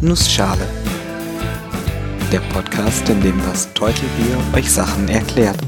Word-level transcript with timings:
Nussschale. 0.00 0.64
Der 2.30 2.38
Podcast, 2.52 3.08
in 3.08 3.20
dem 3.20 3.36
das 3.42 3.74
Teutelbier 3.74 4.38
euch 4.54 4.70
Sachen 4.70 5.08
erklärt. 5.08 5.58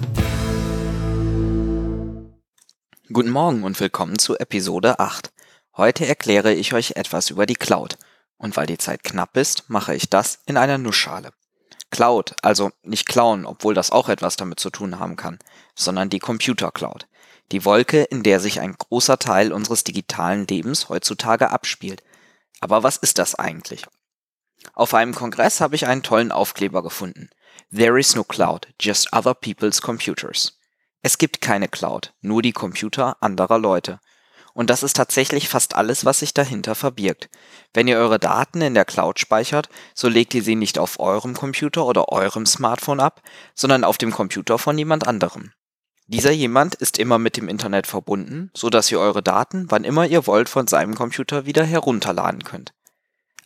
Guten 3.12 3.30
Morgen 3.30 3.64
und 3.64 3.80
willkommen 3.80 4.20
zu 4.20 4.38
Episode 4.38 5.00
8. 5.00 5.32
Heute 5.76 6.06
erkläre 6.06 6.54
ich 6.54 6.74
euch 6.74 6.92
etwas 6.92 7.30
über 7.30 7.44
die 7.44 7.56
Cloud. 7.56 7.98
Und 8.36 8.56
weil 8.56 8.66
die 8.66 8.78
Zeit 8.78 9.02
knapp 9.02 9.36
ist, 9.36 9.68
mache 9.68 9.96
ich 9.96 10.08
das 10.08 10.38
in 10.46 10.56
einer 10.56 10.78
Nussschale. 10.78 11.32
Cloud, 11.90 12.36
also 12.42 12.70
nicht 12.84 13.08
klauen, 13.08 13.44
obwohl 13.44 13.74
das 13.74 13.90
auch 13.90 14.08
etwas 14.08 14.36
damit 14.36 14.60
zu 14.60 14.70
tun 14.70 15.00
haben 15.00 15.16
kann, 15.16 15.40
sondern 15.74 16.08
die 16.08 16.20
Computer 16.20 16.70
Cloud. 16.70 17.08
Die 17.50 17.64
Wolke, 17.64 18.04
in 18.04 18.22
der 18.22 18.38
sich 18.38 18.60
ein 18.60 18.76
großer 18.78 19.18
Teil 19.18 19.52
unseres 19.52 19.82
digitalen 19.82 20.46
Lebens 20.46 20.88
heutzutage 20.88 21.50
abspielt. 21.50 22.04
Aber 22.60 22.84
was 22.84 22.96
ist 22.96 23.18
das 23.18 23.34
eigentlich? 23.34 23.86
Auf 24.74 24.94
einem 24.94 25.14
Kongress 25.14 25.60
habe 25.60 25.74
ich 25.74 25.86
einen 25.86 26.02
tollen 26.02 26.32
Aufkleber 26.32 26.82
gefunden. 26.82 27.30
There 27.74 27.98
is 27.98 28.14
no 28.16 28.24
cloud, 28.24 28.68
just 28.80 29.12
other 29.12 29.34
people's 29.34 29.80
computers. 29.80 30.58
Es 31.02 31.18
gibt 31.18 31.40
keine 31.40 31.68
Cloud, 31.68 32.12
nur 32.20 32.42
die 32.42 32.52
Computer 32.52 33.16
anderer 33.20 33.58
Leute. 33.58 34.00
Und 34.52 34.68
das 34.68 34.82
ist 34.82 34.96
tatsächlich 34.96 35.48
fast 35.48 35.76
alles, 35.76 36.04
was 36.04 36.18
sich 36.18 36.34
dahinter 36.34 36.74
verbirgt. 36.74 37.30
Wenn 37.72 37.88
ihr 37.88 37.98
eure 37.98 38.18
Daten 38.18 38.60
in 38.60 38.74
der 38.74 38.84
Cloud 38.84 39.18
speichert, 39.18 39.68
so 39.94 40.08
legt 40.08 40.34
ihr 40.34 40.42
sie 40.42 40.56
nicht 40.56 40.78
auf 40.78 40.98
eurem 40.98 41.34
Computer 41.34 41.86
oder 41.86 42.10
eurem 42.10 42.46
Smartphone 42.46 43.00
ab, 43.00 43.22
sondern 43.54 43.84
auf 43.84 43.96
dem 43.96 44.10
Computer 44.10 44.58
von 44.58 44.76
jemand 44.76 45.06
anderem. 45.06 45.52
Dieser 46.08 46.32
jemand 46.32 46.74
ist 46.74 46.98
immer 46.98 47.18
mit 47.18 47.36
dem 47.36 47.48
Internet 47.48 47.86
verbunden, 47.86 48.50
so 48.52 48.68
dass 48.68 48.90
ihr 48.90 48.98
eure 48.98 49.22
Daten, 49.22 49.66
wann 49.70 49.84
immer 49.84 50.06
ihr 50.06 50.26
wollt, 50.26 50.48
von 50.48 50.66
seinem 50.66 50.96
Computer 50.96 51.46
wieder 51.46 51.64
herunterladen 51.64 52.42
könnt. 52.42 52.72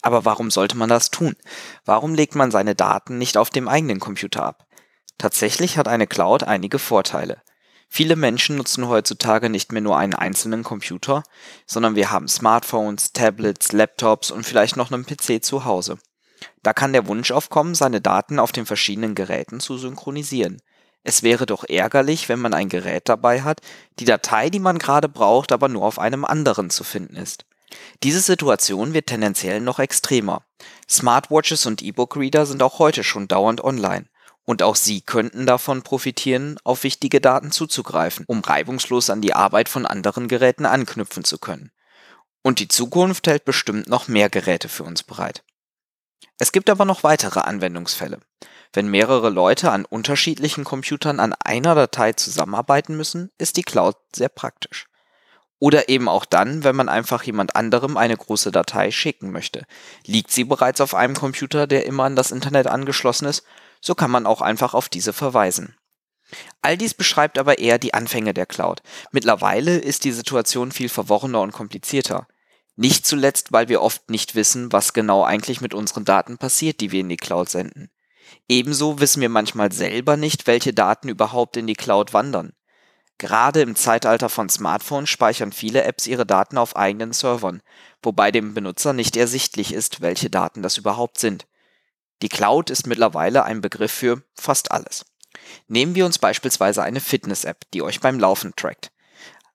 Aber 0.04 0.26
warum 0.26 0.50
sollte 0.50 0.76
man 0.76 0.90
das 0.90 1.10
tun? 1.10 1.34
Warum 1.86 2.14
legt 2.14 2.34
man 2.34 2.50
seine 2.50 2.74
Daten 2.74 3.16
nicht 3.16 3.38
auf 3.38 3.48
dem 3.48 3.68
eigenen 3.68 4.00
Computer 4.00 4.44
ab? 4.44 4.66
Tatsächlich 5.16 5.78
hat 5.78 5.88
eine 5.88 6.06
Cloud 6.06 6.42
einige 6.42 6.78
Vorteile. 6.78 7.40
Viele 7.88 8.14
Menschen 8.14 8.56
nutzen 8.56 8.86
heutzutage 8.86 9.48
nicht 9.48 9.72
mehr 9.72 9.80
nur 9.80 9.96
einen 9.96 10.12
einzelnen 10.12 10.62
Computer, 10.62 11.22
sondern 11.64 11.94
wir 11.94 12.10
haben 12.10 12.28
Smartphones, 12.28 13.14
Tablets, 13.14 13.72
Laptops 13.72 14.30
und 14.30 14.44
vielleicht 14.44 14.76
noch 14.76 14.92
einen 14.92 15.06
PC 15.06 15.42
zu 15.42 15.64
Hause. 15.64 15.96
Da 16.62 16.74
kann 16.74 16.92
der 16.92 17.06
Wunsch 17.06 17.30
aufkommen, 17.30 17.74
seine 17.74 18.02
Daten 18.02 18.38
auf 18.38 18.52
den 18.52 18.66
verschiedenen 18.66 19.14
Geräten 19.14 19.58
zu 19.58 19.78
synchronisieren. 19.78 20.60
Es 21.02 21.22
wäre 21.22 21.46
doch 21.46 21.64
ärgerlich, 21.64 22.28
wenn 22.28 22.40
man 22.40 22.52
ein 22.52 22.68
Gerät 22.68 23.08
dabei 23.08 23.40
hat, 23.40 23.62
die 23.98 24.04
Datei, 24.04 24.50
die 24.50 24.60
man 24.60 24.78
gerade 24.78 25.08
braucht, 25.08 25.50
aber 25.50 25.68
nur 25.68 25.84
auf 25.84 25.98
einem 25.98 26.26
anderen 26.26 26.68
zu 26.68 26.84
finden 26.84 27.16
ist. 27.16 27.46
Diese 28.02 28.20
Situation 28.20 28.94
wird 28.94 29.06
tendenziell 29.06 29.60
noch 29.60 29.78
extremer. 29.78 30.44
Smartwatches 30.88 31.66
und 31.66 31.82
E-Book-Reader 31.82 32.46
sind 32.46 32.62
auch 32.62 32.78
heute 32.78 33.04
schon 33.04 33.28
dauernd 33.28 33.62
online. 33.62 34.06
Und 34.44 34.62
auch 34.62 34.76
sie 34.76 35.00
könnten 35.00 35.46
davon 35.46 35.82
profitieren, 35.82 36.58
auf 36.64 36.84
wichtige 36.84 37.20
Daten 37.20 37.50
zuzugreifen, 37.50 38.24
um 38.28 38.40
reibungslos 38.40 39.08
an 39.08 39.22
die 39.22 39.32
Arbeit 39.32 39.68
von 39.68 39.86
anderen 39.86 40.28
Geräten 40.28 40.66
anknüpfen 40.66 41.24
zu 41.24 41.38
können. 41.38 41.70
Und 42.42 42.58
die 42.58 42.68
Zukunft 42.68 43.26
hält 43.26 43.46
bestimmt 43.46 43.88
noch 43.88 44.06
mehr 44.06 44.28
Geräte 44.28 44.68
für 44.68 44.84
uns 44.84 45.02
bereit. 45.02 45.42
Es 46.38 46.52
gibt 46.52 46.68
aber 46.68 46.84
noch 46.84 47.04
weitere 47.04 47.40
Anwendungsfälle. 47.40 48.20
Wenn 48.74 48.88
mehrere 48.88 49.30
Leute 49.30 49.70
an 49.70 49.84
unterschiedlichen 49.84 50.64
Computern 50.64 51.20
an 51.20 51.32
einer 51.32 51.74
Datei 51.74 52.12
zusammenarbeiten 52.12 52.96
müssen, 52.96 53.30
ist 53.38 53.56
die 53.56 53.62
Cloud 53.62 53.96
sehr 54.14 54.28
praktisch. 54.28 54.88
Oder 55.58 55.88
eben 55.88 56.08
auch 56.08 56.24
dann, 56.24 56.64
wenn 56.64 56.76
man 56.76 56.88
einfach 56.88 57.22
jemand 57.22 57.56
anderem 57.56 57.96
eine 57.96 58.16
große 58.16 58.50
Datei 58.50 58.90
schicken 58.90 59.30
möchte. 59.30 59.64
Liegt 60.04 60.30
sie 60.30 60.44
bereits 60.44 60.80
auf 60.80 60.94
einem 60.94 61.14
Computer, 61.14 61.66
der 61.66 61.86
immer 61.86 62.04
an 62.04 62.16
das 62.16 62.32
Internet 62.32 62.66
angeschlossen 62.66 63.26
ist, 63.26 63.44
so 63.80 63.94
kann 63.94 64.10
man 64.10 64.26
auch 64.26 64.40
einfach 64.40 64.74
auf 64.74 64.88
diese 64.88 65.12
verweisen. 65.12 65.76
All 66.62 66.76
dies 66.76 66.94
beschreibt 66.94 67.38
aber 67.38 67.58
eher 67.58 67.78
die 67.78 67.94
Anfänge 67.94 68.34
der 68.34 68.46
Cloud. 68.46 68.82
Mittlerweile 69.12 69.76
ist 69.76 70.04
die 70.04 70.12
Situation 70.12 70.72
viel 70.72 70.88
verworrener 70.88 71.40
und 71.40 71.52
komplizierter. 71.52 72.26
Nicht 72.76 73.06
zuletzt, 73.06 73.52
weil 73.52 73.68
wir 73.68 73.82
oft 73.82 74.10
nicht 74.10 74.34
wissen, 74.34 74.72
was 74.72 74.94
genau 74.94 75.22
eigentlich 75.22 75.60
mit 75.60 75.74
unseren 75.74 76.04
Daten 76.04 76.38
passiert, 76.38 76.80
die 76.80 76.90
wir 76.90 77.00
in 77.00 77.08
die 77.08 77.16
Cloud 77.16 77.48
senden. 77.48 77.90
Ebenso 78.48 79.00
wissen 79.00 79.20
wir 79.20 79.28
manchmal 79.28 79.70
selber 79.70 80.16
nicht, 80.16 80.46
welche 80.46 80.72
Daten 80.72 81.08
überhaupt 81.08 81.56
in 81.56 81.66
die 81.66 81.74
Cloud 81.74 82.12
wandern. 82.12 82.52
Gerade 83.18 83.62
im 83.62 83.76
Zeitalter 83.76 84.28
von 84.28 84.48
Smartphones 84.48 85.08
speichern 85.08 85.52
viele 85.52 85.84
Apps 85.84 86.06
ihre 86.06 86.26
Daten 86.26 86.58
auf 86.58 86.76
eigenen 86.76 87.12
Servern, 87.12 87.62
wobei 88.02 88.32
dem 88.32 88.54
Benutzer 88.54 88.92
nicht 88.92 89.16
ersichtlich 89.16 89.72
ist, 89.72 90.00
welche 90.00 90.30
Daten 90.30 90.62
das 90.62 90.76
überhaupt 90.76 91.18
sind. 91.18 91.46
Die 92.22 92.28
Cloud 92.28 92.70
ist 92.70 92.86
mittlerweile 92.86 93.44
ein 93.44 93.60
Begriff 93.60 93.92
für 93.92 94.22
fast 94.34 94.72
alles. 94.72 95.04
Nehmen 95.68 95.94
wir 95.94 96.06
uns 96.06 96.18
beispielsweise 96.18 96.82
eine 96.82 97.00
Fitness-App, 97.00 97.64
die 97.72 97.82
euch 97.82 98.00
beim 98.00 98.18
Laufen 98.18 98.54
trackt. 98.56 98.90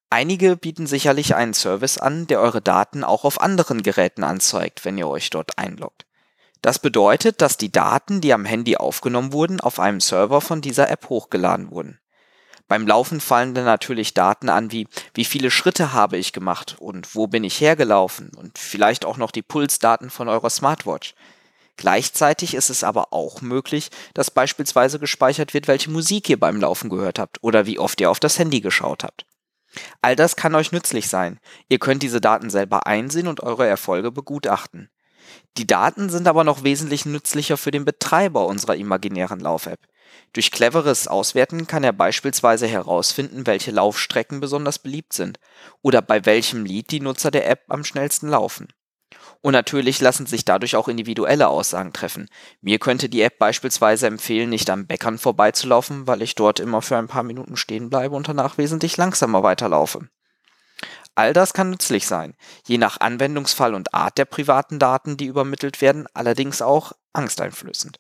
Einige 0.10 0.58
bieten 0.58 0.88
sicherlich 0.88 1.36
einen 1.36 1.54
Service 1.54 1.98
an, 1.98 2.28
der 2.28 2.40
eure 2.40 2.62
Daten 2.62 3.04
auch 3.04 3.26
auf 3.26 3.42
anderen 3.42 3.84
Geräten 3.84 4.24
anzeigt, 4.24 4.84
wenn 4.86 4.98
ihr 4.98 5.08
euch 5.08 5.30
dort 5.30 5.58
einloggt. 5.58 6.06
Das 6.62 6.80
bedeutet, 6.80 7.42
dass 7.42 7.58
die 7.58 7.72
Daten, 7.72 8.20
die 8.20 8.34
am 8.34 8.46
Handy 8.46 8.76
aufgenommen 8.76 9.34
wurden, 9.34 9.62
auf 9.62 9.80
einem 9.80 10.02
Server 10.02 10.42
von 10.42 10.62
dieser 10.62 10.90
App 10.90 11.10
hochgeladen 11.10 11.72
wurden. 11.72 12.00
Beim 12.70 12.88
Laufen 12.88 13.20
fallen 13.20 13.56
dann 13.56 13.66
natürlich 13.66 14.14
Daten 14.14 14.48
an 14.48 14.72
wie 14.72 14.88
wie 15.16 15.26
viele 15.26 15.50
Schritte 15.50 15.92
habe 15.92 16.18
ich 16.18 16.34
gemacht 16.34 16.78
und 16.80 17.16
wo 17.16 17.26
bin 17.26 17.44
ich 17.44 17.60
hergelaufen 17.60 18.32
und 18.38 18.58
vielleicht 18.60 19.06
auch 19.06 19.18
noch 19.18 19.32
die 19.32 19.42
Pulsdaten 19.42 20.12
von 20.12 20.30
eurer 20.30 20.52
Smartwatch. 20.52 21.16
Gleichzeitig 21.78 22.54
ist 22.54 22.70
es 22.70 22.84
aber 22.84 23.12
auch 23.12 23.42
möglich, 23.42 23.90
dass 24.14 24.30
beispielsweise 24.30 25.00
gespeichert 25.00 25.54
wird, 25.54 25.68
welche 25.68 25.90
Musik 25.90 26.30
ihr 26.30 26.40
beim 26.40 26.62
Laufen 26.62 26.90
gehört 26.90 27.18
habt 27.18 27.42
oder 27.42 27.66
wie 27.66 27.80
oft 27.80 28.00
ihr 28.02 28.12
auf 28.12 28.20
das 28.20 28.38
Handy 28.38 28.62
geschaut 28.62 29.04
habt. 29.04 29.26
All 30.02 30.16
das 30.16 30.36
kann 30.36 30.54
euch 30.54 30.72
nützlich 30.72 31.08
sein. 31.08 31.40
Ihr 31.70 31.80
könnt 31.80 32.04
diese 32.04 32.22
Daten 32.22 32.52
selber 32.52 32.86
einsehen 32.86 33.28
und 33.28 33.42
eure 33.42 33.66
Erfolge 33.66 34.12
begutachten. 34.12 34.92
Die 35.58 35.68
Daten 35.68 36.10
sind 36.10 36.28
aber 36.28 36.44
noch 36.44 36.64
wesentlich 36.64 37.06
nützlicher 37.06 37.58
für 37.58 37.72
den 37.72 37.86
Betreiber 37.86 38.46
unserer 38.46 38.76
imaginären 38.76 39.40
Lauf-App. 39.40 39.80
Durch 40.34 40.52
cleveres 40.52 41.08
Auswerten 41.08 41.68
kann 41.68 41.84
er 41.84 41.94
beispielsweise 41.94 42.68
herausfinden, 42.68 43.46
welche 43.46 43.72
Laufstrecken 43.72 44.40
besonders 44.40 44.80
beliebt 44.80 45.14
sind 45.14 45.40
oder 45.82 46.02
bei 46.02 46.26
welchem 46.26 46.66
Lied 46.66 46.92
die 46.92 47.00
Nutzer 47.00 47.32
der 47.32 47.50
App 47.50 47.64
am 47.68 47.84
schnellsten 47.84 48.30
laufen. 48.30 48.68
Und 49.42 49.54
natürlich 49.54 50.02
lassen 50.02 50.26
sich 50.26 50.44
dadurch 50.46 50.76
auch 50.76 50.88
individuelle 50.88 51.48
Aussagen 51.48 51.94
treffen. 51.94 52.30
Mir 52.62 52.78
könnte 52.78 53.08
die 53.08 53.22
App 53.22 53.40
beispielsweise 53.40 54.08
empfehlen, 54.08 54.50
nicht 54.50 54.70
am 54.70 54.86
Bäckern 54.86 55.18
vorbeizulaufen, 55.18 56.08
weil 56.08 56.22
ich 56.22 56.36
dort 56.36 56.60
immer 56.60 56.82
für 56.82 56.98
ein 56.98 57.08
paar 57.08 57.24
Minuten 57.24 57.56
stehen 57.56 57.90
bleibe 57.90 58.16
und 58.16 58.28
danach 58.28 58.58
wesentlich 58.58 58.98
langsamer 58.98 59.42
weiterlaufe. 59.42 60.10
All 61.20 61.34
das 61.34 61.52
kann 61.52 61.70
nützlich 61.70 62.08
sein, 62.08 62.34
je 62.66 62.78
nach 62.78 63.02
Anwendungsfall 63.02 63.76
und 63.76 63.94
Art 63.94 64.18
der 64.18 64.24
privaten 64.24 64.80
Daten, 64.80 65.18
die 65.18 65.26
übermittelt 65.26 65.82
werden, 65.82 66.08
allerdings 66.14 66.62
auch 66.62 66.94
angsteinflößend. 67.12 68.00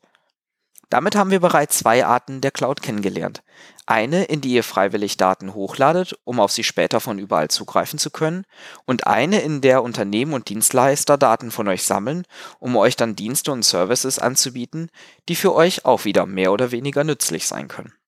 Damit 0.89 1.17
haben 1.17 1.29
wir 1.29 1.41
bereits 1.41 1.79
zwei 1.79 2.05
Arten 2.05 2.39
der 2.39 2.51
Cloud 2.51 2.81
kennengelernt. 2.81 3.43
Eine, 3.85 4.23
in 4.23 4.39
die 4.39 4.53
ihr 4.53 4.63
freiwillig 4.63 5.17
Daten 5.17 5.53
hochladet, 5.53 6.17
um 6.23 6.39
auf 6.39 6.53
sie 6.53 6.63
später 6.63 7.01
von 7.01 7.19
überall 7.19 7.49
zugreifen 7.49 7.99
zu 7.99 8.09
können, 8.09 8.45
und 8.85 9.05
eine, 9.05 9.41
in 9.41 9.59
der 9.59 9.83
Unternehmen 9.83 10.31
und 10.31 10.47
Dienstleister 10.47 11.17
Daten 11.17 11.51
von 11.51 11.67
euch 11.67 11.83
sammeln, 11.83 12.23
um 12.59 12.77
euch 12.77 12.95
dann 12.95 13.17
Dienste 13.17 13.51
und 13.51 13.65
Services 13.65 14.17
anzubieten, 14.17 14.91
die 15.27 15.35
für 15.35 15.53
euch 15.53 15.83
auch 15.83 16.05
wieder 16.05 16.25
mehr 16.25 16.53
oder 16.53 16.71
weniger 16.71 17.03
nützlich 17.03 17.47
sein 17.47 17.67
können. 17.67 17.98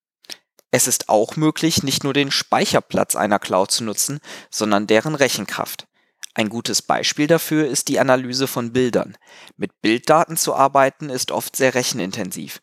Es 0.72 0.88
ist 0.88 1.10
auch 1.10 1.36
möglich, 1.36 1.84
nicht 1.84 2.06
nur 2.06 2.14
den 2.14 2.32
Speicherplatz 2.32 3.16
einer 3.16 3.40
Cloud 3.40 3.72
zu 3.72 3.84
nutzen, 3.84 4.22
sondern 4.50 4.88
deren 4.88 5.16
Rechenkraft. 5.16 5.88
Ein 6.34 6.48
gutes 6.48 6.82
Beispiel 6.82 7.28
dafür 7.28 7.68
ist 7.68 7.90
die 7.90 8.00
Analyse 8.00 8.48
von 8.48 8.72
Bildern. 8.72 9.18
Mit 9.58 9.82
Bilddaten 9.82 10.38
zu 10.38 10.56
arbeiten 10.56 11.10
ist 11.10 11.32
oft 11.32 11.58
sehr 11.58 11.76
rechenintensiv. 11.76 12.62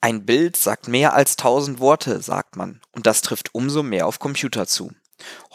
Ein 0.00 0.24
Bild 0.24 0.56
sagt 0.56 0.86
mehr 0.86 1.14
als 1.14 1.32
1000 1.32 1.80
Worte, 1.80 2.22
sagt 2.22 2.54
man, 2.54 2.80
und 2.92 3.08
das 3.08 3.22
trifft 3.22 3.52
umso 3.56 3.82
mehr 3.82 4.06
auf 4.06 4.20
Computer 4.20 4.68
zu. 4.68 4.92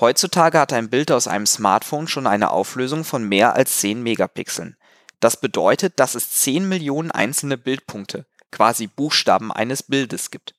Heutzutage 0.01 0.60
hat 0.60 0.74
ein 0.74 0.89
Bild 0.89 1.10
aus 1.10 1.30
einem 1.30 1.45
Smartphone 1.45 2.10
schon 2.10 2.28
eine 2.28 2.51
Auflösung 2.51 3.06
von 3.06 3.24
mehr 3.24 3.56
als 3.56 3.78
10 3.80 4.04
Megapixeln. 4.04 4.75
Das 5.22 5.39
bedeutet, 5.39 6.01
dass 6.01 6.16
es 6.16 6.31
10 6.31 6.68
Millionen 6.68 7.12
einzelne 7.12 7.57
Bildpunkte, 7.57 8.25
quasi 8.51 8.88
Buchstaben 8.88 9.54
eines 9.54 9.83
Bildes 9.83 10.31
gibt. 10.31 10.54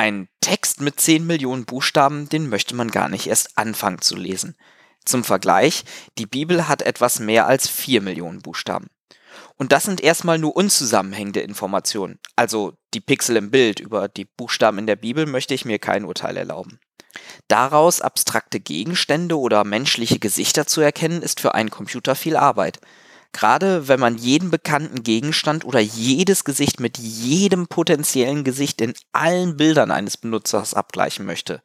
Ein 0.00 0.28
Text 0.40 0.80
mit 0.80 0.98
10 0.98 1.26
Millionen 1.26 1.66
Buchstaben, 1.66 2.26
den 2.30 2.48
möchte 2.48 2.74
man 2.74 2.90
gar 2.90 3.10
nicht 3.10 3.26
erst 3.26 3.58
anfangen 3.58 4.00
zu 4.00 4.16
lesen. 4.16 4.56
Zum 5.04 5.24
Vergleich, 5.24 5.84
die 6.16 6.24
Bibel 6.24 6.68
hat 6.68 6.80
etwas 6.80 7.20
mehr 7.20 7.46
als 7.46 7.68
4 7.68 8.00
Millionen 8.00 8.40
Buchstaben. 8.40 8.86
Und 9.58 9.72
das 9.72 9.84
sind 9.84 10.00
erstmal 10.00 10.38
nur 10.38 10.56
unzusammenhängende 10.56 11.40
Informationen. 11.40 12.18
Also 12.34 12.72
die 12.94 13.02
Pixel 13.02 13.36
im 13.36 13.50
Bild, 13.50 13.78
über 13.78 14.08
die 14.08 14.24
Buchstaben 14.24 14.78
in 14.78 14.86
der 14.86 14.96
Bibel 14.96 15.26
möchte 15.26 15.52
ich 15.52 15.66
mir 15.66 15.78
kein 15.78 16.06
Urteil 16.06 16.38
erlauben. 16.38 16.80
Daraus 17.48 18.00
abstrakte 18.00 18.58
Gegenstände 18.58 19.38
oder 19.38 19.64
menschliche 19.64 20.18
Gesichter 20.18 20.66
zu 20.66 20.80
erkennen, 20.80 21.20
ist 21.20 21.40
für 21.40 21.54
einen 21.54 21.68
Computer 21.68 22.14
viel 22.14 22.36
Arbeit. 22.38 22.80
Gerade 23.32 23.88
wenn 23.88 24.00
man 24.00 24.16
jeden 24.16 24.50
bekannten 24.50 25.02
Gegenstand 25.02 25.64
oder 25.64 25.78
jedes 25.78 26.44
Gesicht 26.44 26.80
mit 26.80 26.98
jedem 26.98 27.68
potenziellen 27.68 28.44
Gesicht 28.44 28.80
in 28.80 28.94
allen 29.12 29.56
Bildern 29.56 29.90
eines 29.90 30.16
Benutzers 30.16 30.74
abgleichen 30.74 31.24
möchte. 31.24 31.62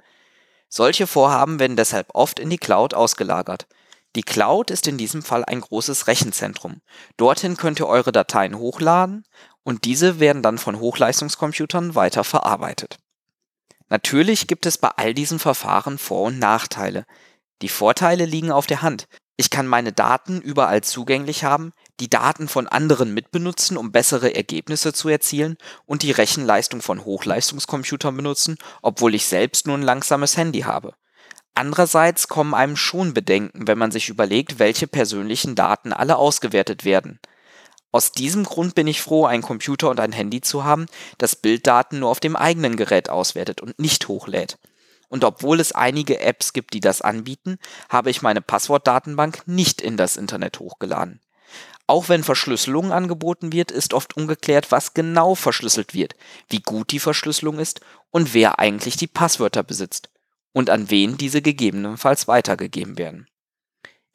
Solche 0.70 1.08
Vorhaben 1.08 1.60
werden 1.60 1.78
deshalb 1.78 2.10
oft 2.14 2.40
in 2.40 2.50
die 2.50 2.58
Cloud 2.58 2.94
ausgelagert. 2.94 3.68
Die 4.16 4.24
Cloud 4.24 4.72
ist 4.72 4.88
in 4.88 4.98
diesem 4.98 5.24
Fall 5.24 5.44
ein 5.44 5.60
großes 5.60 6.08
Rechenzentrum. 6.08 6.82
Dorthin 7.18 7.58
könnt 7.58 7.80
ihr 7.80 7.88
eure 7.88 8.12
Dateien 8.12 8.58
hochladen 8.58 9.26
und 9.64 9.84
diese 9.84 10.20
werden 10.20 10.42
dann 10.42 10.58
von 10.58 10.80
Hochleistungscomputern 10.80 11.96
weiter 11.96 12.24
verarbeitet. 12.24 12.98
Natürlich 13.90 14.48
gibt 14.48 14.66
es 14.66 14.78
bei 14.78 14.90
all 14.96 15.14
diesen 15.14 15.40
Verfahren 15.40 15.98
Vor- 15.98 16.28
und 16.28 16.40
Nachteile. 16.40 17.06
Die 17.62 17.70
Vorteile 17.70 18.26
liegen 18.26 18.52
auf 18.52 18.68
der 18.68 18.82
Hand. 18.82 19.08
Ich 19.38 19.50
kann 19.50 19.68
meine 19.68 19.92
Daten 19.92 20.40
überall 20.40 20.82
zugänglich 20.82 21.44
haben, 21.44 21.74
die 22.00 22.10
Daten 22.10 22.48
von 22.48 22.68
anderen 22.68 23.14
mitbenutzen, 23.14 23.76
um 23.76 23.92
bessere 23.92 24.34
Ergebnisse 24.34 24.94
zu 24.94 25.10
erzielen 25.10 25.58
und 25.86 26.04
die 26.04 26.12
Rechenleistung 26.12 26.82
von 26.82 27.04
Hochleistungscomputern 27.04 28.16
benutzen, 28.16 28.58
obwohl 28.82 29.14
ich 29.14 29.26
selbst 29.26 29.68
nur 29.68 29.78
ein 29.78 29.82
langsames 29.82 30.38
Handy 30.38 30.62
habe. 30.62 30.94
Andererseits 31.54 32.28
kommen 32.28 32.54
einem 32.54 32.76
schon 32.76 33.14
Bedenken, 33.14 33.68
wenn 33.68 33.78
man 33.78 33.92
sich 33.92 34.10
überlegt, 34.10 34.60
welche 34.60 34.88
persönlichen 34.88 35.56
Daten 35.56 35.94
alle 35.94 36.18
ausgewertet 36.18 36.84
werden. 36.84 37.20
Aus 37.92 38.12
diesem 38.12 38.44
Grund 38.44 38.76
bin 38.76 38.88
ich 38.88 39.02
froh, 39.02 39.26
einen 39.26 39.44
Computer 39.44 39.90
und 39.90 40.02
ein 40.02 40.12
Handy 40.12 40.42
zu 40.42 40.66
haben, 40.66 40.86
das 41.18 41.38
Bilddaten 41.38 42.00
nur 42.00 42.10
auf 42.10 42.20
dem 42.20 42.36
eigenen 42.36 42.76
Gerät 42.76 43.10
auswertet 43.10 43.62
und 43.62 43.80
nicht 43.80 44.10
hochlädt. 44.10 44.58
Und 45.16 45.24
obwohl 45.24 45.62
es 45.62 45.72
einige 45.72 46.20
Apps 46.20 46.52
gibt, 46.52 46.74
die 46.74 46.82
das 46.82 47.02
anbieten, 47.02 47.58
habe 47.88 48.10
ich 48.10 48.22
meine 48.22 48.42
Passwortdatenbank 48.42 49.44
nicht 49.46 49.80
in 49.80 49.96
das 49.96 50.18
Internet 50.18 50.60
hochgeladen. 50.60 51.22
Auch 51.88 52.10
wenn 52.10 52.22
Verschlüsselung 52.22 52.92
angeboten 52.92 53.54
wird, 53.54 53.72
ist 53.72 53.94
oft 53.94 54.18
ungeklärt, 54.18 54.74
was 54.74 54.94
genau 54.94 55.34
verschlüsselt 55.34 55.94
wird, 55.94 56.16
wie 56.50 56.60
gut 56.60 56.92
die 56.92 57.00
Verschlüsselung 57.00 57.60
ist 57.60 57.80
und 58.12 58.34
wer 58.34 58.60
eigentlich 58.60 58.98
die 58.98 59.08
Passwörter 59.08 59.64
besitzt 59.64 60.10
und 60.52 60.70
an 60.70 60.90
wen 60.90 61.16
diese 61.16 61.42
gegebenenfalls 61.42 62.28
weitergegeben 62.28 62.98
werden. 62.98 63.30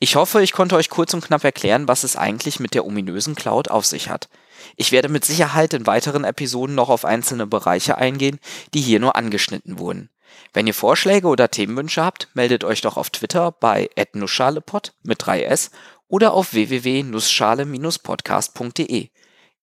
Ich 0.01 0.17
hoffe, 0.17 0.43
ich 0.43 0.53
konnte 0.53 0.77
euch 0.77 0.91
kurz 0.91 1.15
und 1.15 1.25
knapp 1.25 1.45
erklären, 1.45 1.89
was 1.89 2.05
es 2.05 2.15
eigentlich 2.15 2.61
mit 2.61 2.75
der 2.75 2.85
ominösen 2.85 3.37
Cloud 3.37 3.69
auf 3.69 3.87
sich 3.87 4.11
hat. 4.11 4.29
Ich 4.77 4.93
werde 4.93 5.09
mit 5.09 5.25
Sicherheit 5.25 5.73
in 5.73 5.87
weiteren 5.87 6.25
Episoden 6.25 6.75
noch 6.75 6.91
auf 6.91 7.07
einzelne 7.07 7.47
Bereiche 7.47 7.97
eingehen, 7.97 8.39
die 8.75 8.83
hier 8.83 9.01
nur 9.01 9.17
angeschnitten 9.17 9.79
wurden. 9.79 10.11
Wenn 10.53 10.67
ihr 10.67 10.75
Vorschläge 10.75 11.29
oder 11.29 11.49
Themenwünsche 11.51 12.05
habt, 12.05 12.29
meldet 12.35 12.65
euch 12.65 12.81
doch 12.81 12.97
auf 12.97 13.11
Twitter 13.11 13.53
bei 13.53 13.89
@nussschalepod 14.15 14.95
mit 15.03 15.23
3s 15.23 15.71
oder 16.09 16.33
auf 16.33 16.55
www.nussschale-podcast.de. 16.55 19.11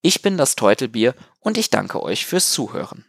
Ich 0.02 0.22
bin 0.22 0.38
das 0.38 0.56
Teutelbier 0.56 1.14
und 1.40 1.58
ich 1.58 1.70
danke 1.70 2.02
euch 2.02 2.26
fürs 2.26 2.52
Zuhören. 2.52 3.04